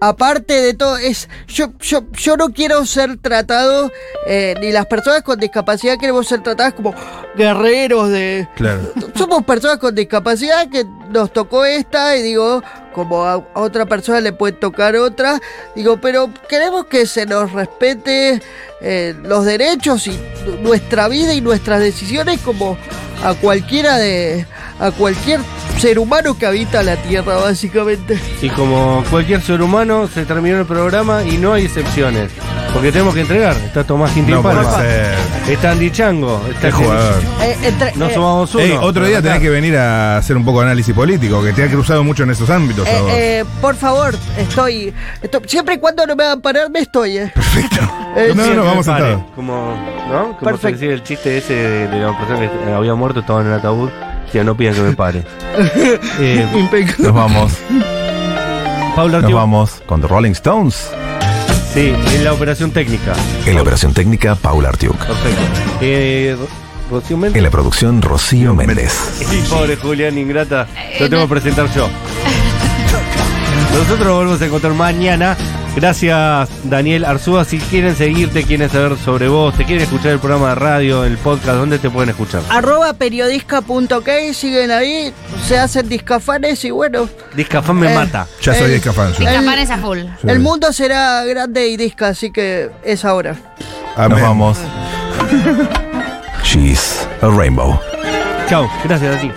aparte 0.00 0.60
de 0.60 0.74
todo, 0.74 0.96
es 0.96 1.28
yo, 1.46 1.72
yo, 1.80 2.04
yo 2.12 2.36
no 2.36 2.50
quiero 2.52 2.84
ser 2.86 3.16
tratado, 3.18 3.90
eh, 4.26 4.54
ni 4.60 4.70
las 4.70 4.86
personas 4.86 5.22
con 5.22 5.38
discapacidad 5.40 5.98
queremos 5.98 6.26
ser 6.26 6.42
tratadas 6.42 6.74
como 6.74 6.94
guerreros 7.36 8.10
de... 8.10 8.48
Claro. 8.54 8.80
Somos 9.14 9.44
personas 9.44 9.78
con 9.78 9.94
discapacidad 9.94 10.68
que 10.68 10.84
nos 11.10 11.32
tocó 11.32 11.64
esta 11.64 12.16
y 12.16 12.22
digo, 12.22 12.62
como 12.94 13.24
a, 13.24 13.36
otra 13.54 13.86
persona 13.86 14.20
le 14.20 14.32
puede 14.32 14.52
tocar 14.52 14.94
otra, 14.96 15.40
digo, 15.74 16.00
pero 16.00 16.30
queremos 16.48 16.86
que 16.86 17.06
se 17.06 17.26
nos 17.26 17.52
respete 17.52 18.40
eh, 18.80 19.14
los 19.22 19.44
derechos 19.44 20.06
y 20.06 20.18
nu- 20.46 20.56
nuestra 20.62 21.08
vida 21.08 21.32
y 21.34 21.40
nuestras 21.40 21.80
decisiones 21.80 22.40
como 22.40 22.76
a 23.24 23.34
cualquiera 23.34 23.96
de... 23.98 24.46
a 24.78 24.90
cualquier 24.92 25.40
ser 25.78 25.98
humano 25.98 26.36
que 26.36 26.46
habita 26.46 26.82
la 26.82 26.96
Tierra, 26.96 27.36
básicamente. 27.36 28.18
Y 28.42 28.48
como 28.50 29.04
cualquier 29.10 29.42
ser 29.42 29.62
humano, 29.62 30.08
se 30.08 30.24
terminó 30.24 30.58
el 30.60 30.66
programa 30.66 31.22
y 31.24 31.36
no 31.38 31.52
hay 31.54 31.64
excepciones. 31.66 32.30
Porque 32.72 32.92
tenemos 32.92 33.14
que 33.14 33.22
entregar. 33.22 33.56
Está 33.56 33.82
Tomás 33.84 34.12
Quintín 34.12 34.34
No 34.34 34.42
Palma. 34.42 34.82
Está 35.48 35.70
Andy 35.72 35.90
Chango. 35.90 36.42
Está 36.50 36.70
jugador. 36.70 37.14
Eh, 37.40 37.56
entre- 37.62 37.92
No 37.96 38.06
eh, 38.06 38.14
sumamos 38.14 38.54
uno. 38.54 38.62
Ey, 38.64 38.72
otro 38.80 39.06
día 39.06 39.22
tenés 39.22 39.40
que 39.40 39.48
venir 39.48 39.74
a 39.76 40.18
hacer 40.18 40.36
un 40.36 40.44
poco 40.44 40.60
de 40.60 40.66
análisis 40.66 40.94
político, 40.94 41.42
que 41.42 41.52
te 41.54 41.62
ha 41.64 41.68
cruzado 41.68 42.04
mucho 42.04 42.24
en 42.24 42.30
esos 42.30 42.50
ámbitos. 42.50 42.86
a. 42.86 42.90
Eh, 42.90 43.40
eh, 43.40 43.44
por 43.62 43.74
favor, 43.74 44.14
estoy, 44.36 44.92
estoy- 45.22 45.40
Siempre 45.46 45.76
y 45.76 45.78
cuando 45.78 46.06
no 46.06 46.14
me 46.14 46.24
hagan 46.24 46.42
parar, 46.42 46.68
me 46.70 46.80
estoy. 46.80 47.16
eh. 47.18 47.32
Perfecto. 47.34 47.76
Eh, 48.16 48.32
no, 48.34 48.46
no, 48.54 48.64
vamos 48.64 48.84
sentados. 48.84 49.22
Como, 49.34 49.74
¿no? 50.10 50.36
Como 50.38 50.40
Perfecto. 50.40 50.78
se 50.78 50.84
decía 50.86 50.92
el 50.94 51.02
chiste 51.02 51.38
ese 51.38 51.54
de, 51.54 51.88
de 51.88 52.00
la 52.00 52.18
persona 52.18 52.40
que 52.50 52.72
había 52.72 52.94
muerto, 52.94 53.20
estaba 53.20 53.40
en 53.40 53.46
el 53.46 53.54
ataúd. 53.54 53.88
Decía, 54.28 54.44
no 54.44 54.54
pidan 54.56 54.74
que 54.74 54.80
me 54.82 54.92
pare. 54.94 55.24
eh. 56.20 56.46
Nos 56.98 57.12
vamos, 57.14 57.52
Paula 58.94 59.20
nos 59.20 59.32
vamos 59.32 59.82
con 59.86 60.00
The 60.02 60.06
Rolling 60.08 60.32
Stones. 60.32 60.90
Sí, 61.72 61.94
en 62.14 62.24
la 62.24 62.32
operación 62.32 62.70
técnica. 62.70 63.14
En 63.46 63.54
la 63.54 63.62
operación 63.62 63.92
técnica, 63.94 64.34
Paula 64.34 64.68
Artiuk. 64.70 64.96
Perfecto. 64.96 65.40
Eh, 65.80 66.36
Ro- 66.38 66.48
Rocío 66.90 67.16
Méndez. 67.16 67.36
En 67.38 67.44
la 67.44 67.50
producción, 67.50 68.02
Rocío 68.02 68.54
Méndez. 68.54 68.92
Sí, 69.18 69.44
pobre 69.48 69.76
Julián 69.76 70.16
Ingrata. 70.18 70.66
Lo 71.00 71.08
tengo 71.08 71.22
que 71.24 71.28
presentar 71.30 71.66
yo. 71.74 71.88
Nosotros 73.72 74.00
nos 74.06 74.16
volvemos 74.16 74.42
a 74.42 74.46
encontrar 74.46 74.72
mañana. 74.74 75.36
Gracias, 75.76 76.48
Daniel 76.64 77.04
Arzúa. 77.04 77.44
Si 77.44 77.58
quieren 77.58 77.94
seguirte, 77.94 78.42
quieren 78.42 78.68
saber 78.68 78.96
sobre 78.98 79.28
vos, 79.28 79.54
te 79.56 79.64
quieren 79.64 79.84
escuchar 79.84 80.12
el 80.12 80.18
programa 80.18 80.48
de 80.50 80.54
radio, 80.56 81.04
el 81.04 81.16
podcast, 81.18 81.56
¿dónde 81.56 81.78
te 81.78 81.88
pueden 81.88 82.10
escuchar? 82.10 82.42
Arroba 82.48 82.94
periodisca.ok, 82.94 84.08
siguen 84.32 84.72
ahí, 84.72 85.12
se 85.46 85.56
hacen 85.58 85.88
discafanes 85.88 86.64
y 86.64 86.70
bueno, 86.72 87.08
Discafán 87.36 87.76
me 87.76 87.92
Eh, 87.92 87.94
mata. 87.94 88.26
Ya 88.42 88.54
soy 88.54 88.68
yo. 88.68 88.74
Discapanes 88.74 89.70
a 89.70 89.78
full. 89.78 89.98
Sí. 90.20 90.28
el 90.28 90.40
mundo 90.40 90.72
será 90.72 91.24
grande 91.24 91.68
y 91.68 91.76
disca, 91.76 92.08
así 92.08 92.32
que 92.32 92.70
es 92.82 93.04
ahora. 93.04 93.36
Amén. 93.96 94.18
Nos 94.18 94.20
vamos. 94.28 94.58
She's 96.42 97.06
a 97.22 97.28
rainbow. 97.28 97.78
Chao, 98.48 98.68
gracias 98.84 99.16
a 99.16 99.20
ti. 99.20 99.30